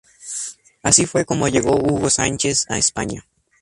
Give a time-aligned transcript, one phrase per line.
[0.81, 3.23] Así fue como llegó Hugo Sánchez a España.